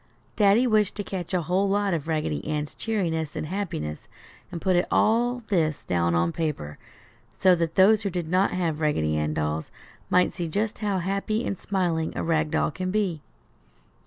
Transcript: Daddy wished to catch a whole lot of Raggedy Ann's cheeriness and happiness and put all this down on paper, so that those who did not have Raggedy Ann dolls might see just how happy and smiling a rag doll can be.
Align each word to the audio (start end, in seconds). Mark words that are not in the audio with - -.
Daddy 0.35 0.65
wished 0.65 0.95
to 0.95 1.03
catch 1.03 1.31
a 1.31 1.43
whole 1.43 1.69
lot 1.69 1.93
of 1.93 2.07
Raggedy 2.07 2.43
Ann's 2.47 2.73
cheeriness 2.73 3.35
and 3.35 3.45
happiness 3.45 4.07
and 4.51 4.59
put 4.59 4.75
all 4.89 5.43
this 5.49 5.83
down 5.85 6.15
on 6.15 6.31
paper, 6.31 6.79
so 7.37 7.53
that 7.53 7.75
those 7.75 8.01
who 8.01 8.09
did 8.09 8.27
not 8.27 8.49
have 8.49 8.79
Raggedy 8.79 9.15
Ann 9.15 9.35
dolls 9.35 9.69
might 10.09 10.33
see 10.33 10.47
just 10.47 10.79
how 10.79 10.97
happy 10.97 11.45
and 11.45 11.55
smiling 11.55 12.13
a 12.15 12.23
rag 12.23 12.49
doll 12.49 12.71
can 12.71 12.89
be. 12.89 13.21